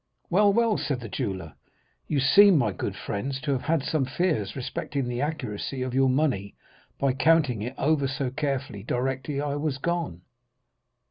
[0.31, 1.53] "'Well, well,' said the jeweller,
[2.07, 6.09] 'you seem, my good friends, to have had some fears respecting the accuracy of your
[6.09, 6.55] money,
[6.97, 10.23] by counting it over so carefully directly I was gone.